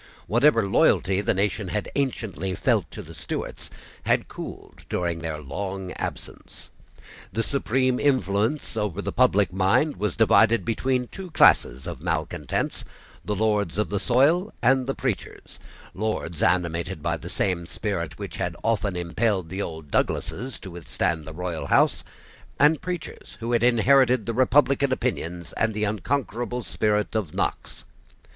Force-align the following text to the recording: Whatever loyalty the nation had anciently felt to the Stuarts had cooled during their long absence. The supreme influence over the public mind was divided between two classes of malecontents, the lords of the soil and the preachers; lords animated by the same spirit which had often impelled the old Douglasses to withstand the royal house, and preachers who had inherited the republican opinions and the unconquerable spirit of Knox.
Whatever 0.25 0.67
loyalty 0.67 1.21
the 1.21 1.35
nation 1.35 1.67
had 1.67 1.87
anciently 1.95 2.55
felt 2.55 2.89
to 2.89 3.03
the 3.03 3.13
Stuarts 3.13 3.69
had 4.03 4.27
cooled 4.27 4.81
during 4.89 5.19
their 5.19 5.39
long 5.39 5.91
absence. 5.91 6.71
The 7.31 7.43
supreme 7.43 7.99
influence 7.99 8.75
over 8.75 8.99
the 8.99 9.11
public 9.11 9.53
mind 9.53 9.97
was 9.97 10.17
divided 10.17 10.65
between 10.65 11.05
two 11.07 11.29
classes 11.29 11.85
of 11.85 12.01
malecontents, 12.01 12.83
the 13.23 13.35
lords 13.35 13.77
of 13.77 13.89
the 13.89 13.99
soil 13.99 14.51
and 14.59 14.87
the 14.87 14.95
preachers; 14.95 15.59
lords 15.93 16.41
animated 16.41 17.03
by 17.03 17.15
the 17.15 17.29
same 17.29 17.67
spirit 17.67 18.17
which 18.17 18.37
had 18.37 18.55
often 18.63 18.95
impelled 18.95 19.49
the 19.49 19.61
old 19.61 19.91
Douglasses 19.91 20.57
to 20.61 20.71
withstand 20.71 21.27
the 21.27 21.31
royal 21.33 21.67
house, 21.67 22.03
and 22.59 22.81
preachers 22.81 23.37
who 23.39 23.51
had 23.51 23.61
inherited 23.61 24.25
the 24.25 24.33
republican 24.33 24.91
opinions 24.91 25.53
and 25.53 25.75
the 25.75 25.83
unconquerable 25.83 26.63
spirit 26.63 27.13
of 27.15 27.35
Knox. 27.35 27.83